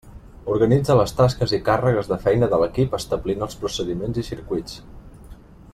[0.53, 4.79] Organitza les tasques i càrregues de feina de l'equip establint els procediments i circuits.